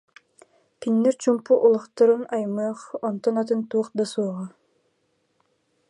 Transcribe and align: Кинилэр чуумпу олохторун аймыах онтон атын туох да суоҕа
Кинилэр 0.79 1.15
чуумпу 1.21 1.53
олохторун 1.65 2.23
аймыах 2.35 2.81
онтон 3.07 3.35
атын 3.41 3.61
туох 3.69 3.87
да 3.97 4.03
суоҕа 4.11 4.45